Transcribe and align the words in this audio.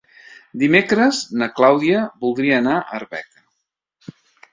Dimecres 0.61 1.19
na 1.41 1.47
Clàudia 1.59 1.99
voldria 2.23 2.57
anar 2.61 2.73
a 2.79 2.97
Arbeca. 3.01 4.17